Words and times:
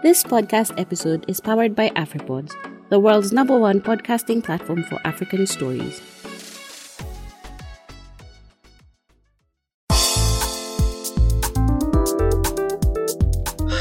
This 0.00 0.22
podcast 0.22 0.78
episode 0.78 1.24
is 1.26 1.40
powered 1.40 1.74
by 1.74 1.88
AfriPods, 1.90 2.54
the 2.88 3.00
world's 3.00 3.32
number 3.32 3.58
one 3.58 3.80
podcasting 3.80 4.44
platform 4.44 4.84
for 4.84 5.00
African 5.04 5.44
stories. 5.44 6.00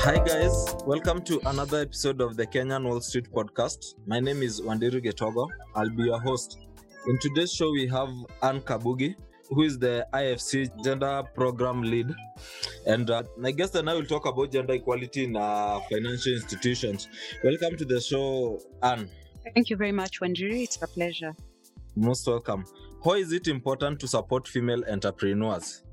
Hi 0.01 0.17
guys, 0.17 0.75
welcome 0.87 1.21
to 1.21 1.39
another 1.45 1.81
episode 1.81 2.19
of 2.19 2.35
the 2.35 2.47
Kenyan 2.47 2.85
Wall 2.85 2.99
Street 2.99 3.31
podcast. 3.31 3.93
My 4.07 4.19
name 4.19 4.41
is 4.41 4.59
Wanjiru 4.59 5.05
Getogo. 5.05 5.47
I'll 5.75 5.91
be 5.91 6.05
your 6.05 6.19
host. 6.19 6.57
In 7.05 7.19
today's 7.19 7.53
show, 7.53 7.71
we 7.71 7.85
have 7.89 8.09
Anne 8.41 8.61
Kabugi, 8.61 9.13
who 9.49 9.63
is 9.63 9.79
the 9.79 10.05
IFC 10.13 10.83
Gender 10.83 11.23
Program 11.33 11.81
Lead. 11.81 12.13
And 12.85 13.09
uh, 13.09 13.23
I 13.43 13.51
guess 13.51 13.71
then 13.71 13.87
I 13.87 13.93
will 13.93 14.05
talk 14.05 14.25
about 14.25 14.51
gender 14.51 14.73
equality 14.73 15.25
in 15.25 15.35
uh, 15.35 15.79
financial 15.89 16.33
institutions. 16.33 17.07
Welcome 17.43 17.77
to 17.77 17.85
the 17.85 17.99
show, 17.99 18.59
Anne. 18.83 19.09
Thank 19.53 19.69
you 19.69 19.77
very 19.77 19.91
much, 19.91 20.19
Wanjiru. 20.19 20.63
It's 20.63 20.81
a 20.81 20.87
pleasure. 20.87 21.35
Most 21.95 22.27
welcome. 22.27 22.65
How 23.03 23.13
is 23.13 23.31
it 23.31 23.47
important 23.47 23.99
to 24.01 24.07
support 24.07 24.47
female 24.47 24.83
entrepreneurs? 24.89 25.83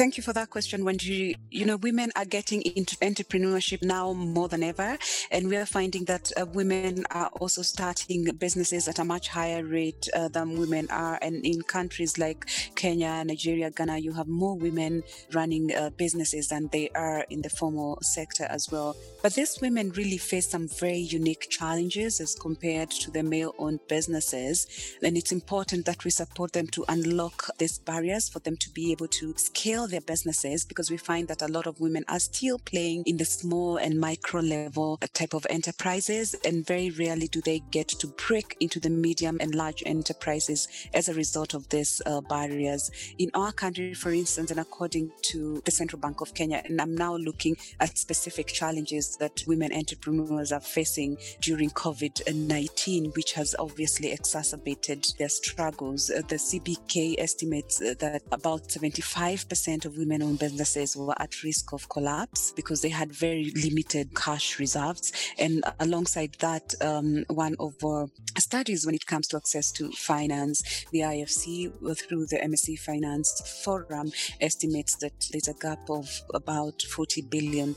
Thank 0.00 0.16
you 0.16 0.22
for 0.22 0.32
that 0.32 0.48
question, 0.48 0.82
Wanjiru. 0.82 1.34
You 1.50 1.66
know, 1.66 1.76
women 1.76 2.10
are 2.16 2.24
getting 2.24 2.62
into 2.62 2.96
entrepreneurship 3.02 3.82
now 3.82 4.14
more 4.14 4.48
than 4.48 4.62
ever, 4.62 4.96
and 5.30 5.46
we 5.46 5.56
are 5.58 5.66
finding 5.66 6.06
that 6.06 6.32
uh, 6.40 6.46
women 6.46 7.04
are 7.10 7.26
also 7.38 7.60
starting 7.60 8.24
businesses 8.38 8.88
at 8.88 8.98
a 8.98 9.04
much 9.04 9.28
higher 9.28 9.62
rate 9.62 10.08
uh, 10.14 10.28
than 10.28 10.58
women 10.58 10.88
are. 10.88 11.18
And 11.20 11.44
in 11.44 11.60
countries 11.60 12.16
like 12.16 12.48
Kenya, 12.76 13.22
Nigeria, 13.26 13.70
Ghana, 13.70 13.98
you 13.98 14.14
have 14.14 14.26
more 14.26 14.56
women 14.56 15.02
running 15.34 15.70
uh, 15.74 15.90
businesses 15.90 16.48
than 16.48 16.68
they 16.68 16.88
are 16.94 17.26
in 17.28 17.42
the 17.42 17.50
formal 17.50 17.98
sector 18.00 18.44
as 18.48 18.70
well. 18.72 18.96
But 19.22 19.34
these 19.34 19.60
women 19.60 19.90
really 19.90 20.16
face 20.16 20.48
some 20.48 20.66
very 20.66 21.00
unique 21.00 21.48
challenges 21.50 22.20
as 22.20 22.34
compared 22.34 22.90
to 23.02 23.10
the 23.10 23.22
male 23.22 23.54
owned 23.58 23.80
businesses. 23.86 24.66
And 25.02 25.18
it's 25.18 25.30
important 25.30 25.84
that 25.84 26.04
we 26.06 26.10
support 26.10 26.54
them 26.54 26.68
to 26.68 26.86
unlock 26.88 27.50
these 27.58 27.78
barriers 27.78 28.30
for 28.30 28.38
them 28.38 28.56
to 28.56 28.70
be 28.70 28.92
able 28.92 29.08
to 29.08 29.34
scale 29.36 29.88
their 29.90 30.00
businesses 30.00 30.64
because 30.64 30.90
we 30.90 30.96
find 30.96 31.28
that 31.28 31.42
a 31.42 31.48
lot 31.48 31.66
of 31.66 31.80
women 31.80 32.04
are 32.08 32.20
still 32.20 32.58
playing 32.58 33.02
in 33.06 33.16
the 33.16 33.24
small 33.24 33.76
and 33.76 33.98
micro 33.98 34.40
level 34.40 34.98
type 35.14 35.34
of 35.34 35.46
enterprises. 35.50 36.34
And 36.44 36.66
very 36.66 36.90
rarely 36.90 37.28
do 37.28 37.40
they 37.40 37.60
get 37.70 37.88
to 37.88 38.06
break 38.28 38.56
into 38.60 38.80
the 38.80 38.90
medium 38.90 39.38
and 39.40 39.54
large 39.54 39.82
enterprises 39.86 40.68
as 40.94 41.08
a 41.08 41.14
result 41.14 41.54
of 41.54 41.68
these 41.68 42.00
uh, 42.06 42.20
barriers. 42.22 42.90
In 43.18 43.30
our 43.34 43.52
country, 43.52 43.94
for 43.94 44.12
instance, 44.12 44.50
and 44.50 44.60
according 44.60 45.10
to 45.22 45.62
the 45.64 45.70
Central 45.70 46.00
Bank 46.00 46.20
of 46.20 46.34
Kenya, 46.34 46.62
and 46.64 46.80
I'm 46.80 46.94
now 46.94 47.16
looking 47.16 47.56
at 47.80 47.98
specific 47.98 48.46
challenges 48.48 49.16
that 49.16 49.44
women 49.46 49.72
entrepreneurs 49.72 50.52
are 50.52 50.60
facing 50.60 51.16
during 51.40 51.70
COVID 51.70 52.34
19, 52.34 53.12
which 53.16 53.32
has 53.32 53.54
obviously 53.58 54.12
exacerbated 54.12 55.06
their 55.18 55.28
struggles. 55.28 56.10
Uh, 56.10 56.22
the 56.28 56.36
CBK 56.36 57.16
estimates 57.18 57.80
uh, 57.80 57.94
that 57.98 58.22
about 58.32 58.68
75% 58.68 59.69
of 59.84 59.96
women 59.96 60.22
owned 60.22 60.38
businesses 60.38 60.96
were 60.96 61.14
at 61.20 61.42
risk 61.42 61.72
of 61.72 61.88
collapse 61.88 62.52
because 62.52 62.80
they 62.82 62.88
had 62.88 63.12
very 63.12 63.52
limited 63.54 64.14
cash 64.14 64.58
reserves. 64.58 65.12
And 65.38 65.64
alongside 65.78 66.36
that, 66.40 66.74
um, 66.80 67.24
one 67.28 67.56
of 67.58 67.74
our 67.84 68.08
studies 68.38 68.84
when 68.84 68.94
it 68.94 69.06
comes 69.06 69.28
to 69.28 69.36
access 69.36 69.70
to 69.72 69.90
finance, 69.92 70.86
the 70.92 71.00
IFC 71.00 71.70
through 71.96 72.26
the 72.26 72.36
SME 72.36 72.78
Finance 72.78 73.62
Forum 73.64 74.12
estimates 74.40 74.96
that 74.96 75.12
there's 75.30 75.48
a 75.48 75.54
gap 75.54 75.88
of 75.88 76.22
about 76.34 76.78
$40 76.78 77.28
billion 77.30 77.74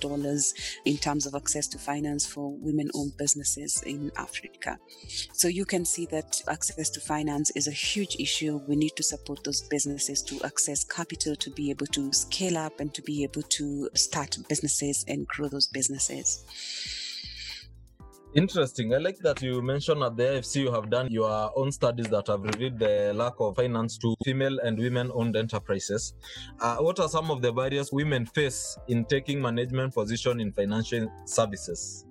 in 0.85 0.97
terms 0.97 1.25
of 1.25 1.35
access 1.35 1.67
to 1.67 1.77
finance 1.77 2.25
for 2.25 2.55
women 2.57 2.89
owned 2.95 3.17
businesses 3.17 3.81
in 3.83 4.11
Africa. 4.17 4.79
So 5.33 5.47
you 5.47 5.65
can 5.65 5.85
see 5.85 6.05
that 6.07 6.41
access 6.49 6.89
to 6.91 6.99
finance 6.99 7.51
is 7.51 7.67
a 7.67 7.71
huge 7.71 8.15
issue. 8.19 8.61
We 8.67 8.75
need 8.75 8.95
to 8.95 9.03
support 9.03 9.43
those 9.43 9.61
businesses 9.61 10.21
to 10.23 10.41
access 10.43 10.83
capital 10.83 11.35
to 11.35 11.49
be 11.51 11.69
able 11.69 11.82
to 11.85 12.11
scale 12.13 12.57
up 12.57 12.79
and 12.79 12.93
to 12.93 13.01
be 13.01 13.23
able 13.23 13.43
to 13.43 13.89
start 13.93 14.37
businesses 14.47 15.05
and 15.07 15.27
grow 15.27 15.47
those 15.47 15.67
businesses. 15.67 16.45
Interesting. 18.35 18.95
I 18.95 18.97
like 18.97 19.19
that 19.19 19.43
you 19.43 19.61
mentioned 19.61 20.01
at 20.01 20.17
the 20.17 20.23
IFC 20.23 20.63
you 20.63 20.71
have 20.71 20.89
done 20.89 21.07
your 21.11 21.51
own 21.55 21.71
studies 21.71 22.07
that 22.07 22.25
have 22.27 22.41
revealed 22.41 22.79
the 22.79 23.13
lack 23.13 23.33
of 23.39 23.55
finance 23.55 23.95
to 23.99 24.15
female 24.25 24.57
and 24.63 24.79
women 24.79 25.11
owned 25.13 25.35
enterprises. 25.35 26.15
Uh, 26.59 26.77
what 26.77 26.99
are 26.99 27.07
some 27.07 27.29
of 27.29 27.43
the 27.43 27.53
barriers 27.53 27.91
women 27.91 28.25
face 28.25 28.75
in 28.87 29.05
taking 29.05 29.39
management 29.39 29.93
position 29.93 30.39
in 30.39 30.51
financial 30.51 31.11
services? 31.25 32.07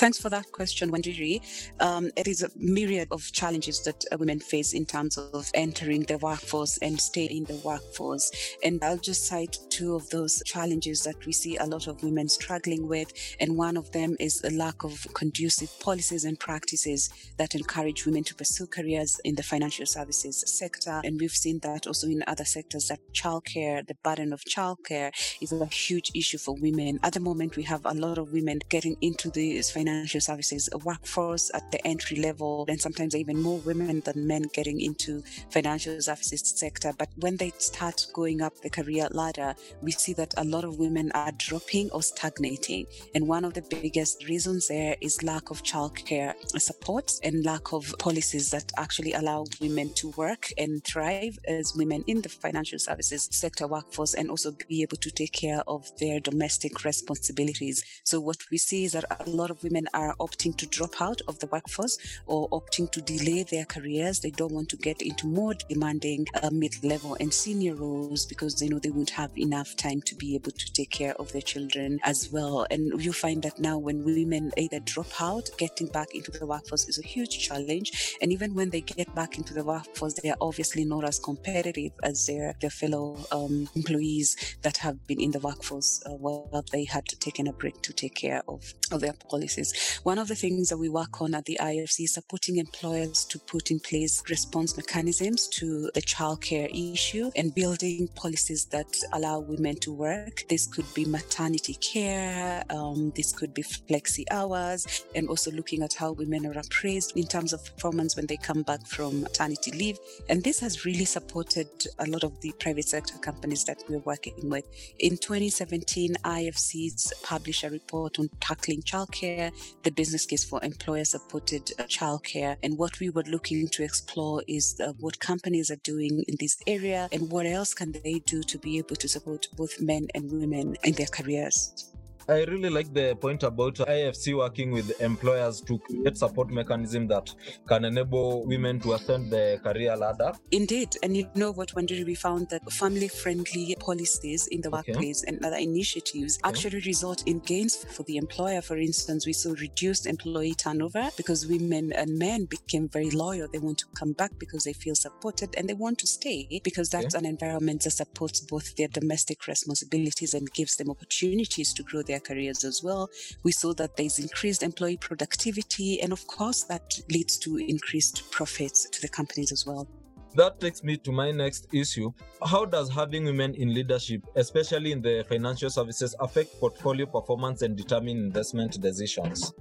Thanks 0.00 0.18
for 0.18 0.30
that 0.30 0.50
question, 0.50 0.90
Wanjiru. 0.90 1.42
Um, 1.78 2.10
it 2.16 2.26
is 2.26 2.42
a 2.42 2.48
myriad 2.56 3.08
of 3.10 3.30
challenges 3.32 3.82
that 3.82 4.02
uh, 4.10 4.16
women 4.16 4.40
face 4.40 4.72
in 4.72 4.86
terms 4.86 5.18
of 5.18 5.50
entering 5.52 6.04
the 6.04 6.16
workforce 6.16 6.78
and 6.78 6.98
stay 6.98 7.26
in 7.26 7.44
the 7.44 7.60
workforce. 7.62 8.32
And 8.64 8.82
I'll 8.82 8.96
just 8.96 9.26
cite 9.26 9.58
two 9.68 9.94
of 9.94 10.08
those 10.08 10.42
challenges 10.46 11.02
that 11.02 11.26
we 11.26 11.32
see 11.32 11.58
a 11.58 11.66
lot 11.66 11.86
of 11.86 12.02
women 12.02 12.30
struggling 12.30 12.88
with. 12.88 13.12
And 13.40 13.58
one 13.58 13.76
of 13.76 13.92
them 13.92 14.16
is 14.18 14.42
a 14.42 14.48
lack 14.48 14.84
of 14.84 15.06
conducive 15.12 15.68
policies 15.80 16.24
and 16.24 16.40
practices 16.40 17.10
that 17.36 17.54
encourage 17.54 18.06
women 18.06 18.24
to 18.24 18.34
pursue 18.34 18.68
careers 18.68 19.20
in 19.24 19.34
the 19.34 19.42
financial 19.42 19.84
services 19.84 20.42
sector. 20.46 21.02
And 21.04 21.20
we've 21.20 21.30
seen 21.30 21.58
that 21.58 21.86
also 21.86 22.06
in 22.06 22.24
other 22.26 22.46
sectors 22.46 22.88
that 22.88 23.00
childcare, 23.12 23.86
the 23.86 23.96
burden 24.02 24.32
of 24.32 24.40
childcare 24.44 25.12
is 25.42 25.52
a 25.52 25.66
huge 25.66 26.10
issue 26.14 26.38
for 26.38 26.54
women. 26.54 27.00
At 27.02 27.12
the 27.12 27.20
moment, 27.20 27.56
we 27.56 27.64
have 27.64 27.84
a 27.84 27.92
lot 27.92 28.16
of 28.16 28.32
women 28.32 28.60
getting 28.70 28.96
into 29.02 29.28
the 29.28 29.60
financial 29.60 29.89
financial 29.90 30.20
services 30.20 30.68
workforce 30.84 31.50
at 31.52 31.68
the 31.72 31.84
entry 31.84 32.18
level, 32.18 32.64
and 32.68 32.80
sometimes 32.80 33.16
even 33.16 33.42
more 33.42 33.58
women 33.60 34.00
than 34.00 34.24
men 34.26 34.42
getting 34.52 34.80
into 34.80 35.20
financial 35.50 36.00
services 36.00 36.42
sector. 36.56 36.92
But 36.96 37.08
when 37.16 37.36
they 37.36 37.52
start 37.58 38.06
going 38.14 38.40
up 38.40 38.60
the 38.60 38.70
career 38.70 39.08
ladder, 39.10 39.54
we 39.82 39.90
see 39.90 40.12
that 40.14 40.32
a 40.36 40.44
lot 40.44 40.62
of 40.62 40.78
women 40.78 41.10
are 41.12 41.32
dropping 41.32 41.90
or 41.90 42.02
stagnating. 42.02 42.86
And 43.16 43.26
one 43.26 43.44
of 43.44 43.54
the 43.54 43.62
biggest 43.62 44.28
reasons 44.28 44.68
there 44.68 44.94
is 45.00 45.24
lack 45.24 45.50
of 45.50 45.64
childcare 45.64 46.34
support 46.60 47.12
and 47.24 47.44
lack 47.44 47.72
of 47.72 47.92
policies 47.98 48.50
that 48.50 48.70
actually 48.76 49.14
allow 49.14 49.46
women 49.60 49.92
to 49.94 50.10
work 50.10 50.52
and 50.56 50.84
thrive 50.84 51.36
as 51.48 51.74
women 51.74 52.04
in 52.06 52.20
the 52.20 52.28
financial 52.28 52.78
services 52.78 53.28
sector 53.32 53.66
workforce 53.66 54.14
and 54.14 54.30
also 54.30 54.52
be 54.68 54.82
able 54.82 54.98
to 54.98 55.10
take 55.10 55.32
care 55.32 55.62
of 55.66 55.90
their 55.98 56.20
domestic 56.20 56.84
responsibilities. 56.84 57.82
So 58.04 58.20
what 58.20 58.38
we 58.52 58.58
see 58.58 58.84
is 58.84 58.92
that 58.92 59.04
a 59.26 59.28
lot 59.28 59.50
of 59.50 59.62
women 59.64 59.79
are 59.94 60.14
opting 60.20 60.56
to 60.56 60.66
drop 60.66 61.00
out 61.00 61.20
of 61.28 61.38
the 61.38 61.46
workforce 61.48 61.98
or 62.26 62.48
opting 62.50 62.90
to 62.92 63.00
delay 63.00 63.42
their 63.42 63.64
careers. 63.64 64.20
They 64.20 64.30
don't 64.30 64.52
want 64.52 64.68
to 64.70 64.76
get 64.76 65.02
into 65.02 65.26
more 65.26 65.54
demanding 65.68 66.26
uh, 66.42 66.50
mid 66.52 66.82
level 66.82 67.16
and 67.20 67.32
senior 67.32 67.74
roles 67.74 68.26
because 68.26 68.54
they 68.56 68.68
know 68.68 68.78
they 68.78 68.90
won't 68.90 69.10
have 69.10 69.36
enough 69.36 69.76
time 69.76 70.00
to 70.02 70.14
be 70.14 70.34
able 70.34 70.52
to 70.52 70.72
take 70.72 70.90
care 70.90 71.14
of 71.14 71.32
their 71.32 71.42
children 71.42 72.00
as 72.04 72.30
well. 72.32 72.66
And 72.70 73.02
you 73.02 73.12
find 73.12 73.42
that 73.42 73.58
now 73.58 73.78
when 73.78 74.04
women 74.04 74.52
either 74.56 74.80
drop 74.80 75.20
out, 75.20 75.50
getting 75.58 75.88
back 75.88 76.14
into 76.14 76.30
the 76.30 76.46
workforce 76.46 76.88
is 76.88 76.98
a 76.98 77.06
huge 77.06 77.38
challenge. 77.38 78.16
And 78.20 78.32
even 78.32 78.54
when 78.54 78.70
they 78.70 78.80
get 78.80 79.14
back 79.14 79.38
into 79.38 79.54
the 79.54 79.64
workforce, 79.64 80.14
they 80.14 80.30
are 80.30 80.36
obviously 80.40 80.84
not 80.84 81.04
as 81.04 81.18
competitive 81.18 81.92
as 82.02 82.26
their, 82.26 82.54
their 82.60 82.70
fellow 82.70 83.18
um, 83.32 83.68
employees 83.74 84.56
that 84.62 84.76
have 84.78 85.06
been 85.06 85.20
in 85.20 85.30
the 85.30 85.40
workforce 85.40 86.02
uh, 86.06 86.10
while 86.10 86.64
they 86.72 86.84
had 86.84 87.06
taken 87.06 87.46
a 87.46 87.52
break 87.52 87.80
to 87.82 87.92
take 87.92 88.14
care 88.14 88.42
of, 88.48 88.72
of 88.90 89.00
their 89.00 89.14
policies. 89.28 89.69
One 90.02 90.18
of 90.18 90.28
the 90.28 90.34
things 90.34 90.68
that 90.68 90.78
we 90.78 90.88
work 90.88 91.20
on 91.20 91.34
at 91.34 91.44
the 91.44 91.58
IFC 91.60 92.04
is 92.04 92.14
supporting 92.14 92.56
employers 92.56 93.24
to 93.26 93.38
put 93.38 93.70
in 93.70 93.80
place 93.80 94.22
response 94.28 94.76
mechanisms 94.76 95.48
to 95.48 95.90
the 95.94 96.02
childcare 96.02 96.68
issue 96.94 97.30
and 97.36 97.54
building 97.54 98.08
policies 98.14 98.66
that 98.66 98.86
allow 99.12 99.40
women 99.40 99.76
to 99.76 99.92
work. 99.92 100.44
This 100.48 100.66
could 100.66 100.86
be 100.94 101.04
maternity 101.04 101.74
care, 101.74 102.64
um, 102.70 103.12
this 103.14 103.32
could 103.32 103.54
be 103.54 103.62
flexi 103.62 104.24
hours, 104.30 105.04
and 105.14 105.28
also 105.28 105.50
looking 105.50 105.82
at 105.82 105.94
how 105.94 106.12
women 106.12 106.46
are 106.46 106.58
appraised 106.58 107.16
in 107.16 107.26
terms 107.26 107.52
of 107.52 107.64
performance 107.64 108.16
when 108.16 108.26
they 108.26 108.36
come 108.36 108.62
back 108.62 108.86
from 108.86 109.22
maternity 109.22 109.70
leave. 109.72 109.98
And 110.28 110.42
this 110.42 110.60
has 110.60 110.84
really 110.84 111.04
supported 111.04 111.68
a 111.98 112.06
lot 112.06 112.24
of 112.24 112.40
the 112.40 112.52
private 112.58 112.88
sector 112.88 113.18
companies 113.18 113.64
that 113.64 113.82
we're 113.88 113.98
working 113.98 114.48
with. 114.48 114.64
In 114.98 115.16
2017, 115.16 116.16
IFCs 116.24 117.22
published 117.22 117.64
a 117.64 117.70
report 117.70 118.18
on 118.18 118.28
tackling 118.40 118.82
childcare 118.82 119.49
the 119.82 119.90
business 119.90 120.26
case 120.26 120.44
for 120.44 120.62
employer 120.62 121.04
supported 121.04 121.72
uh, 121.78 121.84
childcare. 121.84 122.56
And 122.62 122.78
what 122.78 123.00
we 123.00 123.10
were 123.10 123.24
looking 123.24 123.68
to 123.68 123.82
explore 123.82 124.42
is 124.48 124.80
uh, 124.80 124.92
what 124.98 125.18
companies 125.18 125.70
are 125.70 125.82
doing 125.84 126.24
in 126.28 126.36
this 126.38 126.56
area 126.66 127.08
and 127.12 127.30
what 127.30 127.46
else 127.46 127.74
can 127.74 127.92
they 127.92 128.20
do 128.26 128.42
to 128.42 128.58
be 128.58 128.78
able 128.78 128.96
to 128.96 129.08
support 129.08 129.48
both 129.56 129.80
men 129.80 130.08
and 130.14 130.30
women 130.30 130.76
in 130.84 130.92
their 130.94 131.06
careers. 131.06 131.89
I 132.30 132.44
really 132.44 132.70
like 132.70 132.94
the 132.94 133.16
point 133.20 133.42
about 133.42 133.74
IFC 133.74 134.36
working 134.36 134.70
with 134.70 135.00
employers 135.00 135.60
to 135.62 135.80
create 135.80 136.16
support 136.16 136.48
mechanism 136.48 137.08
that 137.08 137.34
can 137.66 137.84
enable 137.84 138.46
women 138.46 138.78
to 138.80 138.92
ascend 138.92 139.32
the 139.32 139.58
career 139.64 139.96
ladder. 139.96 140.30
Indeed. 140.52 140.94
And 141.02 141.16
you 141.16 141.28
know 141.34 141.50
what, 141.50 141.70
Wanjiru, 141.74 142.06
we 142.06 142.14
found 142.14 142.48
that 142.50 142.70
family 142.70 143.08
friendly 143.08 143.74
policies 143.80 144.46
in 144.46 144.60
the 144.60 144.68
Okay. 144.68 144.92
workplace 144.92 145.24
and 145.24 145.44
other 145.44 145.56
initiatives 145.56 146.38
actually 146.44 146.78
result 146.86 147.24
in 147.26 147.40
gains 147.40 147.74
for 147.74 148.04
the 148.04 148.16
employer. 148.16 148.62
For 148.62 148.76
instance, 148.76 149.26
we 149.26 149.32
saw 149.32 149.50
reduced 149.54 150.06
employee 150.06 150.54
turnover 150.54 151.10
because 151.16 151.48
women 151.48 151.92
and 151.92 152.16
men 152.16 152.44
became 152.44 152.88
very 152.88 153.10
loyal. 153.10 153.48
They 153.52 153.58
want 153.58 153.78
to 153.78 153.86
come 153.98 154.12
back 154.12 154.38
because 154.38 154.62
they 154.62 154.72
feel 154.72 154.94
supported 154.94 155.56
and 155.56 155.68
they 155.68 155.74
want 155.74 155.98
to 155.98 156.06
stay 156.06 156.60
because 156.62 156.90
that's 156.90 157.16
an 157.16 157.26
environment 157.26 157.82
that 157.82 157.90
supports 157.90 158.38
both 158.40 158.76
their 158.76 158.86
domestic 158.88 159.48
responsibilities 159.48 160.32
and 160.32 160.48
gives 160.52 160.76
them 160.76 160.90
opportunities 160.90 161.74
to 161.74 161.82
grow 161.82 162.02
their 162.02 162.19
careers 162.20 162.64
as 162.64 162.82
well. 162.82 163.10
We 163.42 163.52
saw 163.52 163.72
that 163.74 163.96
there's 163.96 164.18
increased 164.18 164.62
employee 164.62 164.98
productivity, 164.98 166.00
and 166.00 166.12
of 166.12 166.26
course, 166.26 166.64
that 166.64 167.00
leads 167.10 167.36
to 167.38 167.56
increased 167.56 168.30
profits 168.30 168.88
to 168.90 169.00
the 169.00 169.08
companies 169.08 169.52
as 169.52 169.66
well. 169.66 169.88
That 170.36 170.60
takes 170.60 170.84
me 170.84 170.96
to 170.98 171.10
my 171.10 171.32
next 171.32 171.66
issue. 171.72 172.12
How 172.46 172.64
does 172.64 172.88
having 172.88 173.24
women 173.24 173.54
in 173.54 173.74
leadership, 173.74 174.22
especially 174.36 174.92
in 174.92 175.02
the 175.02 175.24
financial 175.28 175.70
services, 175.70 176.14
affect 176.20 176.60
portfolio 176.60 177.06
performance 177.06 177.62
and 177.62 177.76
determine 177.76 178.16
investment 178.18 178.80
decisions? 178.80 179.52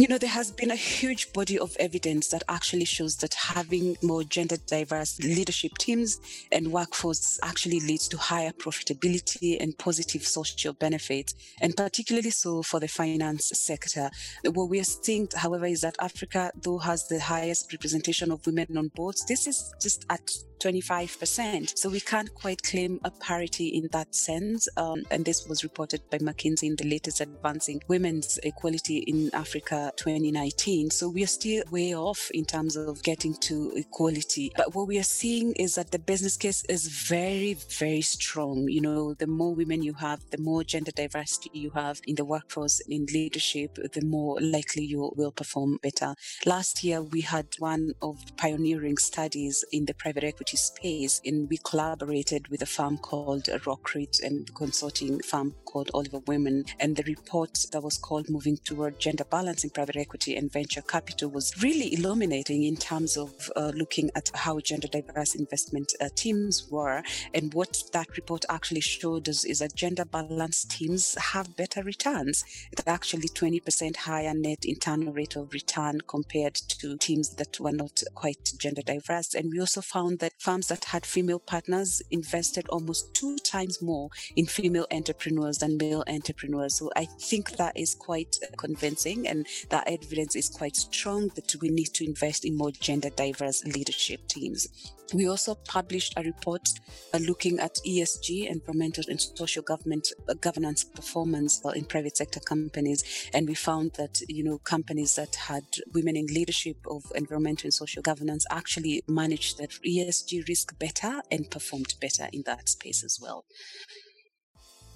You 0.00 0.06
know, 0.06 0.16
there 0.16 0.30
has 0.30 0.52
been 0.52 0.70
a 0.70 0.76
huge 0.76 1.32
body 1.32 1.58
of 1.58 1.76
evidence 1.80 2.28
that 2.28 2.44
actually 2.48 2.84
shows 2.84 3.16
that 3.16 3.34
having 3.34 3.96
more 4.00 4.22
gender 4.22 4.56
diverse 4.68 5.18
leadership 5.18 5.76
teams 5.76 6.20
and 6.52 6.70
workforce 6.70 7.40
actually 7.42 7.80
leads 7.80 8.06
to 8.08 8.16
higher 8.16 8.52
profitability 8.52 9.60
and 9.60 9.76
positive 9.76 10.24
social 10.24 10.72
benefits, 10.74 11.34
and 11.60 11.76
particularly 11.76 12.30
so 12.30 12.62
for 12.62 12.78
the 12.78 12.86
finance 12.86 13.50
sector. 13.58 14.08
What 14.44 14.70
we 14.70 14.78
are 14.78 14.84
seeing, 14.84 15.26
however, 15.34 15.66
is 15.66 15.80
that 15.80 15.96
Africa, 15.98 16.52
though, 16.62 16.78
has 16.78 17.08
the 17.08 17.18
highest 17.18 17.72
representation 17.72 18.30
of 18.30 18.46
women 18.46 18.78
on 18.78 18.92
boards, 18.94 19.26
this 19.26 19.48
is 19.48 19.74
just 19.82 20.06
at 20.10 20.30
25%. 20.58 21.78
So 21.78 21.88
we 21.88 22.00
can't 22.00 22.32
quite 22.34 22.62
claim 22.62 23.00
a 23.04 23.10
parity 23.10 23.68
in 23.68 23.88
that 23.92 24.14
sense. 24.14 24.68
Um, 24.76 25.02
and 25.10 25.24
this 25.24 25.46
was 25.46 25.62
reported 25.62 26.02
by 26.10 26.18
McKinsey 26.18 26.64
in 26.64 26.76
the 26.76 26.88
latest 26.88 27.20
Advancing 27.20 27.80
Women's 27.88 28.38
Equality 28.42 28.98
in 28.98 29.30
Africa 29.34 29.87
2019. 29.96 30.90
So 30.90 31.08
we 31.08 31.22
are 31.24 31.28
still 31.28 31.62
way 31.70 31.94
off 31.94 32.30
in 32.32 32.44
terms 32.44 32.76
of 32.76 33.02
getting 33.02 33.34
to 33.34 33.72
equality. 33.76 34.52
But 34.56 34.74
what 34.74 34.88
we 34.88 34.98
are 34.98 35.04
seeing 35.04 35.52
is 35.54 35.74
that 35.76 35.90
the 35.90 35.98
business 35.98 36.36
case 36.36 36.64
is 36.64 36.86
very, 36.86 37.54
very 37.78 38.02
strong. 38.02 38.68
You 38.68 38.80
know, 38.80 39.14
the 39.14 39.26
more 39.26 39.54
women 39.54 39.82
you 39.82 39.94
have, 39.94 40.20
the 40.30 40.38
more 40.38 40.64
gender 40.64 40.92
diversity 40.92 41.50
you 41.52 41.70
have 41.70 42.00
in 42.06 42.16
the 42.16 42.24
workforce, 42.24 42.80
in 42.80 43.06
leadership, 43.06 43.78
the 43.92 44.04
more 44.04 44.38
likely 44.40 44.84
you 44.84 45.12
will 45.16 45.32
perform 45.32 45.78
better. 45.82 46.14
Last 46.46 46.84
year, 46.84 47.02
we 47.02 47.20
had 47.20 47.46
one 47.58 47.92
of 48.02 48.18
pioneering 48.36 48.98
studies 48.98 49.64
in 49.72 49.86
the 49.86 49.94
private 49.94 50.24
equity 50.24 50.56
space, 50.56 51.20
and 51.24 51.48
we 51.48 51.58
collaborated 51.64 52.48
with 52.48 52.62
a 52.62 52.66
firm 52.66 52.98
called 52.98 53.44
RockCreek 53.44 54.22
and 54.24 54.52
consulting 54.54 55.20
firm 55.20 55.54
called 55.64 55.90
Oliver 55.94 56.20
Wyman. 56.26 56.64
And 56.80 56.96
the 56.96 57.02
report 57.04 57.66
that 57.72 57.82
was 57.82 57.98
called 57.98 58.30
Moving 58.30 58.58
Toward 58.58 58.98
Gender 58.98 59.24
Balance 59.24 59.64
in 59.64 59.70
Private 59.78 59.96
Equity 59.96 60.34
and 60.34 60.52
Venture 60.52 60.82
Capital 60.82 61.30
was 61.30 61.62
really 61.62 61.94
illuminating 61.94 62.64
in 62.64 62.76
terms 62.76 63.16
of 63.16 63.48
uh, 63.54 63.70
looking 63.76 64.10
at 64.16 64.28
how 64.34 64.58
gender 64.58 64.88
diverse 64.88 65.36
investment 65.36 65.92
uh, 66.00 66.08
teams 66.16 66.66
were. 66.68 67.00
And 67.32 67.54
what 67.54 67.84
that 67.92 68.16
report 68.16 68.44
actually 68.48 68.80
showed 68.80 69.28
us 69.28 69.44
is 69.44 69.60
that 69.60 69.76
gender 69.76 70.04
balanced 70.04 70.72
teams 70.72 71.14
have 71.14 71.56
better 71.56 71.84
returns. 71.84 72.44
It's 72.72 72.82
actually 72.88 73.28
20% 73.28 73.94
higher 73.94 74.34
net 74.34 74.64
internal 74.64 75.12
rate 75.12 75.36
of 75.36 75.52
return 75.52 76.00
compared 76.08 76.56
to 76.56 76.96
teams 76.96 77.36
that 77.36 77.60
were 77.60 77.70
not 77.70 78.02
quite 78.16 78.54
gender 78.58 78.82
diverse. 78.82 79.32
And 79.32 79.52
we 79.52 79.60
also 79.60 79.80
found 79.80 80.18
that 80.18 80.32
firms 80.40 80.66
that 80.66 80.86
had 80.86 81.06
female 81.06 81.38
partners 81.38 82.02
invested 82.10 82.66
almost 82.68 83.14
two 83.14 83.36
times 83.44 83.80
more 83.80 84.08
in 84.34 84.46
female 84.46 84.88
entrepreneurs 84.90 85.58
than 85.58 85.76
male 85.76 86.02
entrepreneurs. 86.08 86.74
So 86.74 86.90
I 86.96 87.04
think 87.04 87.52
that 87.58 87.78
is 87.78 87.94
quite 87.94 88.40
convincing 88.56 89.28
and 89.28 89.46
that 89.70 89.88
evidence 89.88 90.36
is 90.36 90.48
quite 90.48 90.76
strong 90.76 91.28
that 91.34 91.54
we 91.60 91.68
need 91.68 91.92
to 91.94 92.04
invest 92.04 92.44
in 92.44 92.56
more 92.56 92.70
gender 92.70 93.10
diverse 93.10 93.64
leadership 93.64 94.26
teams. 94.28 94.68
We 95.14 95.26
also 95.26 95.54
published 95.54 96.14
a 96.18 96.22
report 96.22 96.68
uh, 97.14 97.18
looking 97.18 97.58
at 97.60 97.76
ESG, 97.86 98.50
environmental 98.50 99.04
and 99.08 99.18
social 99.18 99.62
government 99.62 100.12
uh, 100.28 100.34
governance 100.34 100.84
performance 100.84 101.62
uh, 101.64 101.70
in 101.70 101.86
private 101.86 102.18
sector 102.18 102.40
companies, 102.40 103.30
and 103.32 103.48
we 103.48 103.54
found 103.54 103.92
that 103.94 104.20
you 104.28 104.44
know 104.44 104.58
companies 104.58 105.14
that 105.14 105.34
had 105.34 105.64
women 105.94 106.14
in 106.14 106.26
leadership 106.26 106.76
of 106.90 107.10
environmental 107.14 107.66
and 107.66 107.74
social 107.74 108.02
governance 108.02 108.44
actually 108.50 109.02
managed 109.08 109.56
their 109.56 109.68
ESG 109.68 110.46
risk 110.46 110.78
better 110.78 111.22
and 111.30 111.50
performed 111.50 111.94
better 112.02 112.28
in 112.30 112.42
that 112.44 112.68
space 112.68 113.02
as 113.02 113.18
well. 113.20 113.46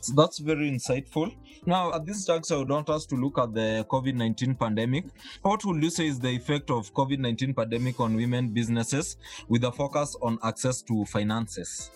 That's 0.08 0.38
very 0.38 0.70
insightful. 0.70 1.34
Now, 1.64 1.92
at 1.94 2.04
this 2.04 2.24
juncture, 2.26 2.54
I 2.54 2.58
would 2.58 2.70
want 2.70 2.90
us 2.90 3.06
to 3.06 3.14
look 3.14 3.38
at 3.38 3.54
the 3.54 3.86
COVID 3.88 4.14
19 4.14 4.56
pandemic. 4.56 5.04
What 5.42 5.64
would 5.64 5.82
you 5.82 5.90
say 5.90 6.06
is 6.08 6.18
the 6.18 6.30
effect 6.30 6.70
of 6.70 6.92
COVID 6.92 7.18
19 7.18 7.54
pandemic 7.54 8.00
on 8.00 8.16
women 8.16 8.48
businesses 8.48 9.16
with 9.48 9.64
a 9.64 9.70
focus 9.70 10.16
on 10.20 10.38
access 10.42 10.82
to 10.82 11.04
finances? 11.04 11.90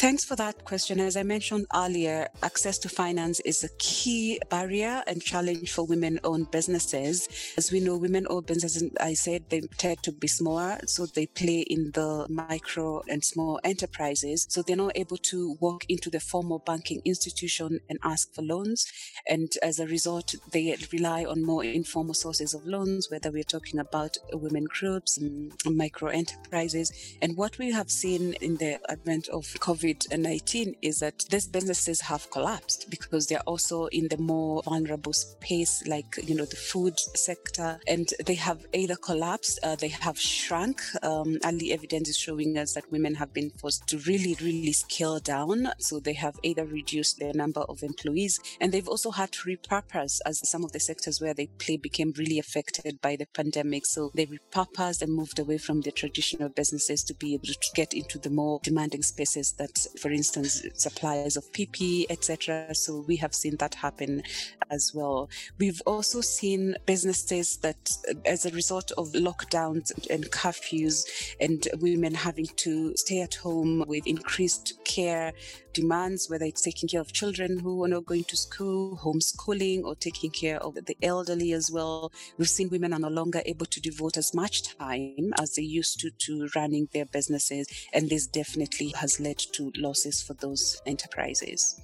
Thanks 0.00 0.24
for 0.24 0.34
that 0.36 0.64
question. 0.64 0.98
As 0.98 1.14
I 1.14 1.24
mentioned 1.24 1.66
earlier, 1.74 2.26
access 2.42 2.78
to 2.78 2.88
finance 2.88 3.38
is 3.40 3.62
a 3.62 3.68
key 3.78 4.40
barrier 4.48 5.02
and 5.06 5.22
challenge 5.22 5.72
for 5.72 5.84
women 5.84 6.18
owned 6.24 6.50
businesses. 6.50 7.28
As 7.58 7.70
we 7.70 7.80
know, 7.80 7.98
women 7.98 8.26
owned 8.30 8.46
businesses, 8.46 8.90
I 8.98 9.12
said, 9.12 9.50
they 9.50 9.60
tend 9.60 10.02
to 10.04 10.12
be 10.12 10.26
smaller, 10.26 10.78
so 10.86 11.04
they 11.04 11.26
play 11.26 11.66
in 11.68 11.90
the 11.92 12.26
micro 12.30 13.02
and 13.10 13.22
small 13.22 13.60
enterprises. 13.62 14.46
So 14.48 14.62
they're 14.62 14.74
not 14.74 14.96
able 14.96 15.18
to 15.18 15.58
walk 15.60 15.84
into 15.90 16.08
the 16.08 16.18
formal 16.18 16.60
banking 16.60 17.02
institution 17.04 17.80
and 17.90 17.98
ask 18.02 18.32
for 18.32 18.40
loans. 18.40 18.86
And 19.28 19.52
as 19.62 19.78
a 19.78 19.86
result, 19.86 20.34
they 20.50 20.74
rely 20.94 21.26
on 21.26 21.44
more 21.44 21.62
informal 21.62 22.14
sources 22.14 22.54
of 22.54 22.64
loans, 22.64 23.10
whether 23.10 23.30
we're 23.30 23.42
talking 23.42 23.78
about 23.78 24.16
women 24.32 24.64
groups 24.64 25.18
and 25.18 25.52
micro 25.66 26.08
enterprises. 26.08 26.90
And 27.20 27.36
what 27.36 27.58
we 27.58 27.70
have 27.72 27.90
seen 27.90 28.32
in 28.40 28.56
the 28.56 28.80
advent 28.90 29.28
of 29.28 29.44
COVID 29.44 29.89
19 30.10 30.76
is 30.82 31.00
that 31.00 31.24
these 31.30 31.46
businesses 31.46 32.00
have 32.00 32.30
collapsed 32.30 32.90
because 32.90 33.26
they're 33.26 33.40
also 33.40 33.86
in 33.86 34.08
the 34.08 34.18
more 34.18 34.62
vulnerable 34.62 35.12
space, 35.12 35.82
like, 35.86 36.18
you 36.24 36.34
know, 36.34 36.44
the 36.44 36.56
food 36.56 36.98
sector, 37.14 37.78
and 37.86 38.12
they 38.26 38.34
have 38.34 38.66
either 38.72 38.96
collapsed, 38.96 39.58
uh, 39.62 39.76
they 39.76 39.88
have 39.88 40.18
shrunk. 40.18 40.80
Um, 41.02 41.38
early 41.44 41.72
evidence 41.72 42.08
is 42.08 42.18
showing 42.18 42.58
us 42.58 42.74
that 42.74 42.90
women 42.90 43.14
have 43.14 43.32
been 43.32 43.50
forced 43.50 43.86
to 43.88 43.98
really, 43.98 44.36
really 44.40 44.72
scale 44.72 45.18
down. 45.18 45.68
So 45.78 46.00
they 46.00 46.14
have 46.14 46.38
either 46.42 46.64
reduced 46.64 47.18
their 47.18 47.32
number 47.34 47.60
of 47.62 47.82
employees 47.82 48.40
and 48.60 48.72
they've 48.72 48.88
also 48.88 49.10
had 49.10 49.32
to 49.32 49.48
repurpose 49.48 50.20
as 50.26 50.48
some 50.48 50.64
of 50.64 50.72
the 50.72 50.80
sectors 50.80 51.20
where 51.20 51.34
they 51.34 51.46
play 51.46 51.76
became 51.76 52.12
really 52.16 52.38
affected 52.38 53.00
by 53.00 53.16
the 53.16 53.26
pandemic. 53.26 53.86
So 53.86 54.10
they 54.14 54.26
repurposed 54.26 55.02
and 55.02 55.12
moved 55.12 55.38
away 55.38 55.58
from 55.58 55.80
the 55.80 55.92
traditional 55.92 56.48
businesses 56.48 57.04
to 57.04 57.14
be 57.14 57.34
able 57.34 57.46
to 57.46 57.70
get 57.74 57.94
into 57.94 58.18
the 58.18 58.30
more 58.30 58.60
demanding 58.62 59.02
spaces 59.02 59.52
that 59.52 59.79
for 59.98 60.10
instance, 60.10 60.64
suppliers 60.74 61.36
of 61.36 61.50
PPE, 61.52 62.06
etc. 62.10 62.74
So 62.74 63.04
we 63.06 63.16
have 63.16 63.34
seen 63.34 63.56
that 63.56 63.74
happen 63.74 64.22
as 64.70 64.92
well. 64.94 65.28
We've 65.58 65.82
also 65.86 66.20
seen 66.20 66.76
businesses 66.86 67.56
that, 67.58 67.90
as 68.24 68.46
a 68.46 68.50
result 68.50 68.92
of 68.92 69.12
lockdowns 69.12 69.90
and 70.08 70.24
curfews, 70.30 71.04
and 71.40 71.66
women 71.80 72.14
having 72.14 72.46
to 72.56 72.96
stay 72.96 73.20
at 73.20 73.34
home 73.34 73.84
with 73.86 74.06
increased 74.06 74.78
care 74.84 75.32
demands, 75.72 76.28
whether 76.28 76.44
it's 76.44 76.62
taking 76.62 76.88
care 76.88 77.00
of 77.00 77.12
children 77.12 77.58
who 77.58 77.84
are 77.84 77.88
not 77.88 78.04
going 78.06 78.24
to 78.24 78.36
school, 78.36 78.96
homeschooling, 78.96 79.84
or 79.84 79.94
taking 79.94 80.30
care 80.30 80.58
of 80.58 80.74
the 80.74 80.96
elderly 81.02 81.52
as 81.52 81.70
well. 81.70 82.12
We've 82.38 82.48
seen 82.48 82.68
women 82.70 82.92
are 82.92 82.98
no 82.98 83.08
longer 83.08 83.42
able 83.46 83.66
to 83.66 83.80
devote 83.80 84.16
as 84.16 84.34
much 84.34 84.76
time 84.76 85.32
as 85.40 85.54
they 85.54 85.62
used 85.62 86.00
to 86.00 86.10
to 86.10 86.48
running 86.56 86.88
their 86.92 87.06
businesses, 87.06 87.66
and 87.92 88.08
this 88.08 88.26
definitely 88.26 88.92
has 88.96 89.20
led 89.20 89.38
to 89.38 89.69
losses 89.76 90.22
for 90.22 90.34
those 90.34 90.80
enterprises. 90.86 91.80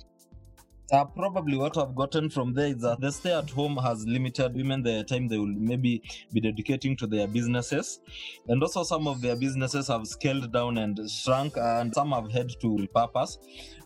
Uh, 0.92 1.04
probably 1.04 1.56
what 1.56 1.76
I've 1.76 1.96
gotten 1.96 2.30
from 2.30 2.54
there 2.54 2.68
is 2.68 2.76
that 2.82 3.00
the 3.00 3.10
stay 3.10 3.32
at 3.32 3.50
home 3.50 3.76
has 3.78 4.06
limited 4.06 4.54
women 4.54 4.84
the 4.84 5.02
time 5.02 5.26
they 5.26 5.36
will 5.36 5.46
maybe 5.46 6.00
be 6.32 6.40
dedicating 6.40 6.96
to 6.98 7.08
their 7.08 7.26
businesses. 7.26 7.98
And 8.46 8.62
also, 8.62 8.84
some 8.84 9.08
of 9.08 9.20
their 9.20 9.34
businesses 9.34 9.88
have 9.88 10.06
scaled 10.06 10.52
down 10.52 10.78
and 10.78 11.10
shrunk, 11.10 11.56
and 11.56 11.92
some 11.92 12.12
have 12.12 12.30
had 12.30 12.50
to 12.60 12.76
repurpose. 12.76 13.38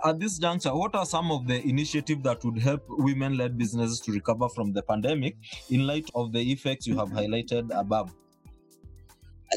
At 0.05 0.21
this 0.21 0.39
juncture, 0.39 0.75
what 0.75 0.95
are 0.95 1.07
some 1.07 1.33
of 1.33 1.47
the 1.47 1.67
initiatives 1.67 2.23
that 2.25 2.45
would 2.45 2.59
help 2.59 2.85
women 2.89 3.39
led 3.39 3.57
businesses 3.57 4.01
to 4.01 4.13
recover 4.13 4.51
from 4.51 4.75
the 4.75 4.83
pandemic 4.83 5.37
in 5.71 5.87
light 5.87 6.11
of 6.15 6.33
the 6.33 6.53
effects 6.53 6.87
you 6.87 6.99
have 6.99 7.09
highlighted 7.09 7.71
above? 7.75 8.15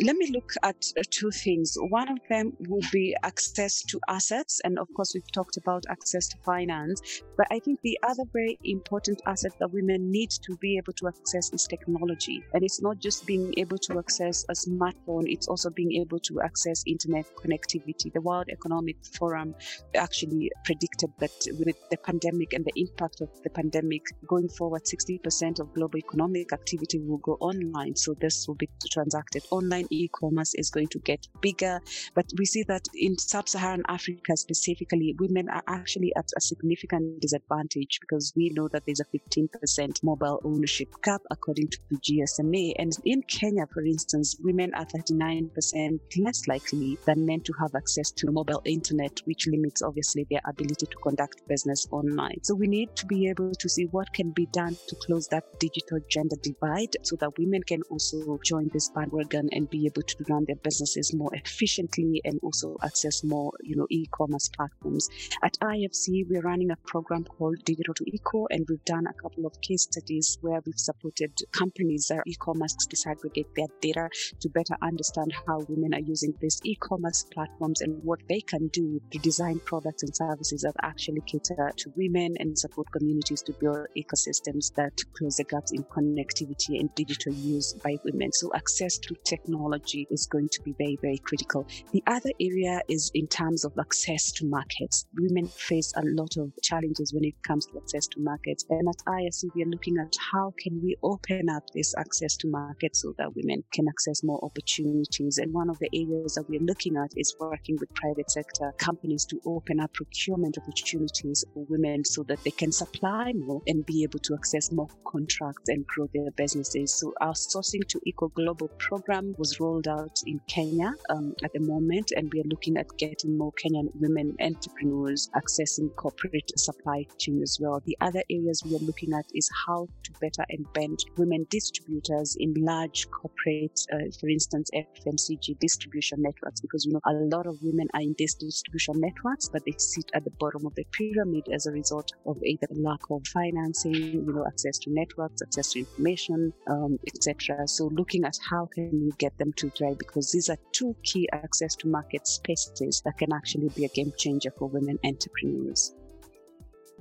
Let 0.02 0.16
me 0.16 0.32
look 0.32 0.54
at 0.64 0.76
uh, 0.98 1.04
two 1.12 1.30
things. 1.30 1.78
One 1.80 2.10
of 2.10 2.18
them 2.28 2.54
will 2.68 2.82
be 2.92 3.16
access 3.22 3.84
to 3.84 4.00
assets. 4.08 4.60
And 4.64 4.80
of 4.80 4.88
course, 4.96 5.12
we've 5.14 5.32
talked 5.32 5.58
about 5.58 5.84
access 5.88 6.28
to 6.30 6.38
finance. 6.44 7.22
But 7.38 7.48
I 7.52 7.60
think 7.60 7.80
the 7.82 8.00
other 8.02 8.24
very 8.34 8.58
important 8.64 9.22
asset 9.28 9.52
that 9.60 9.72
women 9.72 10.10
need 10.10 10.32
to 10.32 10.58
be 10.58 10.78
able 10.78 10.94
to 10.94 11.08
access 11.08 11.54
is 11.54 11.68
technology. 11.68 12.44
And 12.54 12.64
it's 12.64 12.82
not 12.82 12.98
just 12.98 13.28
being 13.28 13.54
able 13.58 13.78
to 13.80 14.00
access 14.00 14.44
a 14.50 14.54
smartphone, 14.54 15.26
it's 15.28 15.48
also 15.48 15.70
being 15.70 15.94
able 16.02 16.20
to 16.20 16.42
access 16.42 16.84
internet 16.88 17.26
connectivity. 17.36 18.12
The 18.12 18.22
World 18.22 18.48
Economic 18.50 18.98
Forum 19.18 19.54
actually 19.96 20.52
predicted 20.66 21.12
that 21.20 21.32
with 21.60 21.76
the 21.92 21.98
pandemic 21.98 22.54
and 22.54 22.66
the 22.66 22.74
impact 22.76 23.22
of 23.22 23.30
the 23.44 23.50
pandemic 23.52 24.02
going 24.28 24.50
forward, 24.50 24.84
60% 24.86 25.60
of 25.60 25.72
global 25.74 26.00
economic 26.00 26.52
activity 26.52 27.00
will 27.00 27.18
go 27.18 27.34
online. 27.34 27.96
So 27.96 28.16
this 28.20 28.48
will 28.48 28.56
be 28.56 28.70
transacted 28.92 29.44
online 29.52 29.83
online 29.84 29.88
e-commerce 29.92 30.54
is 30.56 30.70
going 30.70 30.88
to 30.88 31.00
get 31.00 31.28
bigger. 31.42 31.80
But 32.16 32.26
we 32.38 32.46
see 32.46 32.64
that 32.64 32.88
in 32.96 33.18
sub-Saharan 33.18 33.84
Africa 33.88 34.36
specifically, 34.38 35.16
women 35.20 35.50
are 35.50 35.64
actually 35.68 36.14
at 36.16 36.30
a 36.38 36.42
significant 36.42 37.22
disadvantage 37.22 38.00
because 38.02 38.34
we 38.36 38.50
know 38.50 38.68
that 38.70 38.84
there's 38.86 39.02
a 39.02 39.06
15% 39.06 40.04
mobile 40.04 40.42
ownership 40.44 40.90
gap 41.04 41.22
according 41.32 41.70
to 41.70 41.78
the 41.90 41.98
GSMA. 41.98 42.74
And 42.80 42.94
in 43.06 43.22
Kenya, 43.24 43.66
for 43.74 43.84
instance, 43.84 44.36
women 44.42 44.74
are 44.74 44.86
39% 44.86 46.00
less 46.18 46.48
likely 46.48 46.98
than 47.06 47.26
men 47.26 47.42
to 47.42 47.54
have 47.60 47.76
access 47.76 48.12
to 48.12 48.32
mobile 48.32 48.62
internet, 48.66 49.20
which 49.26 49.48
limits 49.48 49.82
obviously 49.82 50.26
their 50.30 50.42
ability 50.48 50.86
to 50.86 50.98
conduct 51.04 51.48
business 51.48 51.88
online. 51.92 52.40
So 52.44 52.56
we 52.56 52.68
need 52.68 52.96
to 52.96 53.06
be 53.06 53.30
able 53.30 53.52
to 53.52 53.70
see 53.70 53.86
what 53.86 54.14
can 54.14 54.32
be 54.32 54.48
done 54.48 54.78
to 54.88 54.96
close 54.96 55.28
that 55.28 55.44
digital 55.60 56.00
gender 56.10 56.36
divide 56.42 56.96
so 57.04 57.16
that 57.18 57.38
women 57.38 57.64
can 57.64 57.82
also 57.90 58.40
join 58.44 58.70
this 58.74 58.90
bandwagon 58.90 59.50
and 59.52 59.70
be 59.74 59.88
able 59.88 60.04
to 60.04 60.16
run 60.30 60.46
their 60.46 60.56
businesses 60.58 61.16
more 61.16 61.34
efficiently 61.34 62.22
and 62.24 62.40
also 62.44 62.78
access 62.84 63.24
more, 63.24 63.52
you 63.64 63.76
know, 63.76 63.88
e-commerce 63.90 64.48
platforms. 64.50 65.10
At 65.42 65.58
IFC, 65.64 66.30
we're 66.30 66.42
running 66.42 66.70
a 66.70 66.76
program 66.86 67.24
called 67.24 67.58
Digital2Equal, 67.66 68.46
and 68.52 68.66
we've 68.70 68.86
done 68.86 69.08
a 69.08 69.22
couple 69.22 69.48
of 69.48 69.60
case 69.62 69.84
studies 69.84 70.38
where 70.42 70.62
we've 70.64 70.78
supported 70.78 71.32
companies 71.52 72.06
that 72.10 72.22
e-commerce 72.28 72.76
disaggregate 72.88 73.48
their 73.56 73.66
data 73.82 74.10
to 74.42 74.50
better 74.50 74.78
understand 74.84 75.34
how 75.48 75.66
women 75.68 75.96
are 75.96 76.06
using 76.14 76.36
these 76.40 76.62
e-commerce 76.64 77.26
platforms 77.34 77.82
and 77.82 78.00
what 78.04 78.20
they 78.30 78.42
can 78.42 78.68
do 78.68 79.02
to 79.12 79.18
design 79.20 79.60
products 79.66 80.04
and 80.04 80.16
services 80.16 80.62
that 80.62 80.76
actually 80.84 81.22
cater 81.26 81.72
to 81.78 81.92
women 81.96 82.36
and 82.40 82.58
support 82.60 82.88
communities 82.92 83.42
to 83.42 83.54
build 83.54 83.88
ecosystems 83.98 84.72
that 84.76 84.94
close 85.18 85.38
the 85.38 85.44
gaps 85.46 85.72
in 85.72 85.84
connectivity 85.86 86.80
and 86.80 86.94
digital 86.94 87.34
use 87.34 87.74
by 87.84 87.98
women. 88.04 88.32
So 88.34 88.52
access 88.54 89.00
to 89.00 89.16
technology 89.24 89.63
technology 89.64 90.08
is 90.12 90.28
going 90.28 90.50
to 90.50 90.62
be 90.62 90.74
very, 90.78 90.98
very 91.02 91.18
critical. 91.18 91.66
The 91.92 92.04
other 92.08 92.32
area 92.40 92.82
is 92.90 93.12
in 93.14 93.28
terms 93.28 93.66
of 93.66 93.74
access 93.80 94.32
to 94.34 94.46
markets. 94.46 95.06
Women 95.20 95.48
face 95.48 95.94
a 95.96 96.02
lot 96.04 96.38
of 96.38 96.52
challenges 96.62 97.14
when 97.14 97.24
it 97.24 97.36
comes 97.48 97.66
to 97.68 97.78
access 97.78 98.08
to 98.08 98.20
markets. 98.20 98.66
And 98.70 98.88
at 98.88 99.06
IFC, 99.08 99.50
we 99.56 99.64
are 99.64 99.68
looking 99.68 99.98
at 100.00 100.14
how 100.32 100.54
can 100.60 100.82
we 100.84 100.96
open 101.04 101.50
up 101.50 101.64
this 101.74 101.94
access 101.98 102.36
to 102.38 102.48
markets 102.50 103.02
so 103.02 103.14
that 103.18 103.36
women 103.36 103.64
can 103.74 103.88
access 103.88 104.24
more 104.24 104.40
opportunities. 104.44 105.38
And 105.38 105.54
one 105.54 105.70
of 105.70 105.80
the 105.80 105.90
areas 105.94 106.36
that 106.36 106.46
we're 106.50 106.62
looking 106.62 106.98
at 106.98 107.12
is 107.16 107.36
working 107.40 107.78
with 107.80 107.94
private 107.96 108.30
sector 108.30 108.74
companies 108.78 109.26
to 109.26 109.40
open 109.46 109.80
up 109.80 109.94
procurement 109.94 110.58
opportunities 110.58 111.46
for 111.54 111.66
women 111.70 112.04
so 112.04 112.24
that 112.24 112.44
they 112.44 112.52
can 112.52 112.72
supply 112.72 113.34
more 113.34 113.62
and 113.68 113.86
be 113.86 114.04
able 114.04 114.20
to 114.20 114.34
access 114.34 114.72
more 114.72 114.88
contracts 115.06 115.70
and 115.70 115.86
grow 115.88 116.10
their 116.14 116.32
businesses. 116.32 116.94
So 116.94 117.14
our 117.22 117.34
Sourcing2Equal 117.34 118.34
global 118.34 118.68
program 118.80 119.36
was 119.38 119.53
rolled 119.60 119.88
out 119.88 120.20
in 120.26 120.40
Kenya 120.48 120.94
um, 121.10 121.34
at 121.44 121.54
the 121.54 121.60
moment, 121.60 122.12
and 122.16 122.32
we 122.34 122.42
are 122.42 122.50
looking 122.50 122.78
at 122.78 122.88
getting 122.98 123.38
more 123.38 123.52
Kenyan 123.54 123.90
women 124.00 124.36
entrepreneurs 124.42 125.30
accessing 125.36 125.94
corporate 125.96 126.52
supply 126.58 127.06
chain 127.18 127.42
as 127.42 127.58
well. 127.62 127.82
The 127.86 127.98
other 128.02 128.24
areas 128.30 128.64
we 128.66 128.76
are 128.76 128.80
looking 128.80 129.14
at 129.14 129.26
is 129.34 129.50
how 129.66 129.88
to 130.04 130.12
better 130.20 130.46
embed 130.52 131.00
women 131.18 131.46
distributors 131.50 132.36
in 132.40 132.54
large 132.58 133.10
corporate, 133.12 133.80
uh, 133.94 134.12
for 134.20 134.30
instance, 134.30 134.70
FMCG 134.74 135.60
distribution 135.60 136.22
networks, 136.22 136.62
because 136.62 136.86
you 136.86 136.94
know 136.94 137.02
a 137.06 137.14
lot 137.36 137.48
of 137.48 137.58
women 137.62 137.88
are 137.94 138.02
in 138.02 138.16
these 138.18 138.36
distribution 138.36 139.00
networks, 139.00 139.50
but 139.50 139.64
they 139.66 139.74
sit 139.78 140.10
at 140.14 140.24
the 140.24 140.32
bottom 140.40 140.66
of 140.66 140.76
the 140.76 140.86
pyramid 140.92 141.48
as 141.54 141.66
a 141.66 141.72
result 141.72 142.12
of 142.26 142.38
either 142.44 142.68
lack 142.72 143.00
of 143.10 143.26
financing, 143.28 143.94
you 143.94 144.34
know, 144.34 144.46
access 144.46 144.78
to 144.80 144.92
networks, 144.92 145.42
access 145.42 145.72
to 145.72 145.80
information, 145.80 146.54
um, 146.68 146.98
etc. 147.08 147.68
So 147.68 147.88
looking 147.94 148.24
at 148.26 148.38
how 148.50 148.68
can 148.74 148.92
we 148.92 149.12
get 149.18 149.38
them 149.44 149.54
to 149.58 149.70
thrive 149.72 149.98
because 149.98 150.32
these 150.32 150.50
are 150.50 150.58
two 150.72 150.96
key 151.04 151.28
access 151.34 151.76
to 151.76 151.88
market 151.88 152.28
spaces 152.28 153.02
that 153.06 153.18
can 153.18 153.34
actually 153.34 153.70
be 153.70 153.86
a 153.86 153.90
game 153.90 154.14
changer 154.18 154.52
for 154.58 154.68
women 154.70 154.98
entrepreneurs. 155.04 155.96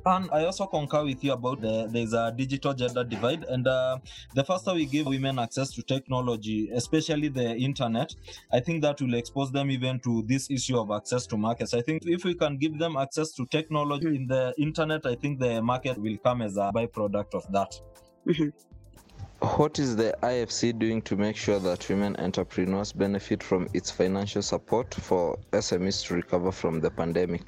And 0.04 0.28
I 0.32 0.46
also 0.46 0.66
concur 0.66 1.04
with 1.04 1.22
you 1.22 1.32
about 1.32 1.60
the 1.60 1.86
there's 1.88 2.12
a 2.12 2.34
digital 2.36 2.74
gender 2.74 3.04
divide, 3.04 3.44
and 3.44 3.68
uh, 3.68 3.98
the 4.34 4.42
faster 4.42 4.74
we 4.74 4.84
give 4.84 5.06
women 5.06 5.38
access 5.38 5.70
to 5.74 5.82
technology, 5.82 6.70
especially 6.74 7.28
the 7.28 7.54
internet, 7.54 8.12
I 8.52 8.58
think 8.58 8.82
that 8.82 9.00
will 9.00 9.14
expose 9.14 9.52
them 9.52 9.70
even 9.70 10.00
to 10.00 10.24
this 10.26 10.50
issue 10.50 10.76
of 10.76 10.90
access 10.90 11.24
to 11.28 11.36
markets. 11.36 11.72
I 11.72 11.82
think 11.82 12.02
if 12.04 12.24
we 12.24 12.34
can 12.34 12.56
give 12.56 12.80
them 12.80 12.96
access 12.96 13.30
to 13.34 13.46
technology 13.46 14.06
mm-hmm. 14.06 14.22
in 14.22 14.26
the 14.26 14.52
internet, 14.58 15.06
I 15.06 15.14
think 15.14 15.38
the 15.38 15.62
market 15.62 15.96
will 15.98 16.16
come 16.16 16.42
as 16.42 16.56
a 16.56 16.72
byproduct 16.74 17.34
of 17.34 17.44
that. 17.52 17.72
Mm-hmm. 18.26 18.48
What 19.42 19.80
is 19.80 19.96
the 19.96 20.16
IFC 20.22 20.78
doing 20.78 21.02
to 21.02 21.16
make 21.16 21.34
sure 21.34 21.58
that 21.58 21.88
women 21.88 22.14
entrepreneurs 22.20 22.92
benefit 22.92 23.42
from 23.42 23.68
its 23.74 23.90
financial 23.90 24.40
support 24.40 24.94
for 24.94 25.36
SMEs 25.52 26.06
to 26.06 26.14
recover 26.14 26.52
from 26.52 26.80
the 26.80 26.92
pandemic? 26.92 27.42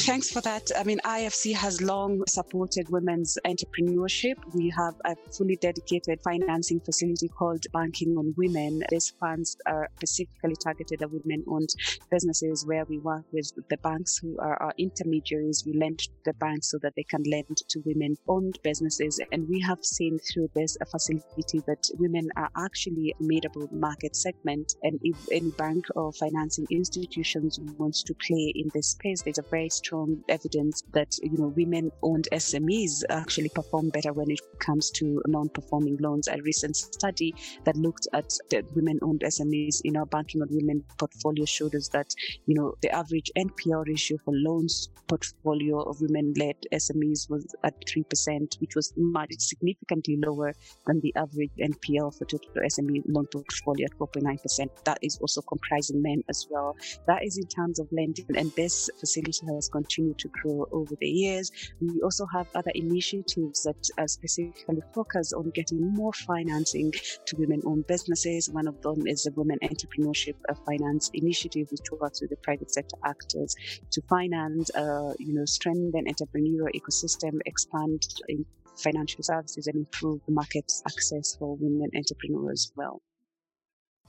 Thanks 0.00 0.30
for 0.30 0.40
that. 0.42 0.70
I 0.78 0.84
mean, 0.84 1.00
IFC 1.04 1.54
has 1.54 1.82
long 1.82 2.22
supported 2.28 2.88
women's 2.88 3.36
entrepreneurship. 3.44 4.36
We 4.54 4.72
have 4.76 4.94
a 5.04 5.16
fully 5.36 5.56
dedicated 5.56 6.20
financing 6.22 6.80
facility 6.80 7.28
called 7.28 7.66
Banking 7.72 8.16
on 8.16 8.32
Women. 8.36 8.82
These 8.90 9.12
funds 9.20 9.56
are 9.66 9.88
specifically 9.96 10.54
targeted 10.62 11.02
at 11.02 11.10
women 11.10 11.44
owned 11.48 11.68
businesses 12.10 12.64
where 12.64 12.84
we 12.86 12.98
work 12.98 13.24
with 13.32 13.50
the 13.68 13.76
banks 13.78 14.16
who 14.16 14.38
are 14.38 14.62
our 14.62 14.72
intermediaries. 14.78 15.64
We 15.66 15.74
lend 15.74 15.98
to 15.98 16.08
the 16.24 16.32
banks 16.34 16.70
so 16.70 16.78
that 16.82 16.94
they 16.96 17.04
can 17.04 17.24
lend 17.24 17.56
to 17.68 17.82
women 17.84 18.16
owned 18.28 18.58
businesses. 18.62 19.20
And 19.32 19.48
we 19.48 19.60
have 19.60 19.84
seen 19.84 20.18
through 20.20 20.48
this 20.54 20.78
a 20.80 20.86
facility 20.86 21.60
that 21.66 21.90
women 21.98 22.28
are 22.36 22.50
actually 22.56 23.14
a 23.20 23.22
made 23.22 23.44
up 23.44 23.56
market 23.72 24.16
segment. 24.16 24.74
And 24.82 25.00
if 25.02 25.16
any 25.30 25.50
bank 25.50 25.84
or 25.96 26.12
financing 26.12 26.66
institutions 26.70 27.58
wants 27.76 28.02
to 28.04 28.14
play 28.14 28.52
in 28.54 28.70
this 28.72 28.88
space, 28.88 29.22
there's 29.22 29.38
a 29.38 29.50
very 29.50 29.68
strong 29.68 29.87
evidence 30.28 30.82
that 30.92 31.16
you 31.22 31.38
know 31.38 31.52
women-owned 31.56 32.28
SMEs 32.32 33.02
actually 33.10 33.48
perform 33.48 33.90
better 33.90 34.12
when 34.12 34.30
it 34.30 34.40
comes 34.58 34.90
to 34.90 35.22
non-performing 35.26 35.96
loans. 35.98 36.28
A 36.28 36.40
recent 36.42 36.76
study 36.76 37.34
that 37.64 37.76
looked 37.76 38.06
at 38.12 38.30
the 38.50 38.64
women-owned 38.74 39.20
SMEs 39.20 39.80
in 39.84 39.96
our 39.96 40.06
banking 40.06 40.42
on 40.42 40.48
women 40.50 40.84
portfolio 40.98 41.44
showed 41.44 41.74
us 41.74 41.88
that 41.88 42.14
you 42.46 42.54
know 42.54 42.74
the 42.82 42.90
average 42.90 43.30
NPL 43.36 43.86
ratio 43.86 44.18
for 44.24 44.34
loans 44.34 44.88
portfolio 45.08 45.80
of 45.82 46.00
women-led 46.00 46.56
SMEs 46.72 47.30
was 47.30 47.54
at 47.64 47.74
three 47.88 48.04
percent, 48.04 48.56
which 48.60 48.74
was 48.74 48.92
much 48.96 49.32
significantly 49.38 50.18
lower 50.24 50.52
than 50.86 51.00
the 51.00 51.14
average 51.16 51.50
NPL 51.60 52.16
for 52.16 52.24
total 52.24 52.50
SME 52.56 53.02
loan 53.08 53.26
portfolio 53.26 53.86
at 53.86 53.98
4.9 53.98 54.42
percent. 54.42 54.70
That 54.84 54.98
is 55.02 55.18
also 55.18 55.40
comprising 55.42 56.02
men 56.02 56.22
as 56.28 56.46
well. 56.50 56.76
That 57.06 57.24
is 57.24 57.38
in 57.38 57.46
terms 57.46 57.78
of 57.78 57.88
lending, 57.92 58.26
and 58.36 58.52
this 58.52 58.90
facility 58.98 59.46
has 59.54 59.68
continued 59.78 60.18
to 60.24 60.28
grow 60.38 60.58
over 60.78 60.94
the 61.02 61.12
years. 61.24 61.46
We 61.80 62.00
also 62.06 62.24
have 62.36 62.46
other 62.54 62.72
initiatives 62.74 63.58
that 63.66 63.80
specifically 64.16 64.82
focus 64.98 65.26
on 65.32 65.46
getting 65.58 65.80
more 66.00 66.14
financing 66.30 66.88
to 67.26 67.32
women 67.42 67.60
owned 67.68 67.86
businesses. 67.94 68.50
One 68.60 68.68
of 68.72 68.76
them 68.82 69.00
is 69.06 69.20
the 69.22 69.32
Women 69.40 69.58
Entrepreneurship 69.70 70.36
Finance 70.66 71.04
Initiative, 71.22 71.66
which 71.70 71.88
works 72.00 72.20
with 72.20 72.30
the 72.30 72.40
private 72.48 72.70
sector 72.78 72.98
actors 73.12 73.50
to 73.92 74.00
finance, 74.16 74.66
uh, 74.82 75.12
you 75.26 75.32
know, 75.36 75.46
strengthen 75.58 76.04
entrepreneurial 76.12 76.70
ecosystem, 76.78 77.32
expand 77.52 78.00
in 78.28 78.44
financial 78.86 79.22
services, 79.22 79.66
and 79.68 79.76
improve 79.84 80.18
the 80.26 80.34
market 80.40 80.68
access 80.86 81.36
for 81.38 81.56
women 81.64 81.90
entrepreneurs 82.00 82.60
as 82.66 82.72
well. 82.76 82.96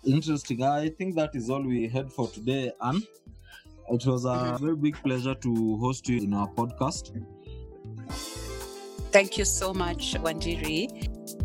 Interesting. 0.05 0.63
I 0.63 0.89
think 0.97 1.15
that 1.15 1.31
is 1.39 1.49
all 1.49 1.63
we 1.75 1.87
had 1.87 2.07
for 2.17 2.27
today, 2.37 2.71
Anne. 2.87 3.01
It 3.91 4.05
was 4.05 4.25
a 4.25 4.57
very 4.59 4.75
big 4.75 4.95
pleasure 5.03 5.35
to 5.35 5.77
host 5.77 6.07
you 6.07 6.17
in 6.21 6.33
our 6.33 6.47
podcast. 6.47 7.11
Thank 9.11 9.37
you 9.37 9.45
so 9.45 9.73
much, 9.73 10.13
Wanjiru. 10.13 11.38